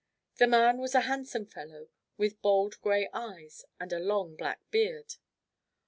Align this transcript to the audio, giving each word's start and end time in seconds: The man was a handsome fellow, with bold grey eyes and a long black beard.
The 0.37 0.47
man 0.47 0.79
was 0.79 0.95
a 0.95 1.01
handsome 1.01 1.45
fellow, 1.45 1.89
with 2.17 2.41
bold 2.41 2.81
grey 2.81 3.07
eyes 3.13 3.65
and 3.79 3.93
a 3.93 3.99
long 3.99 4.35
black 4.35 4.61
beard. 4.71 5.17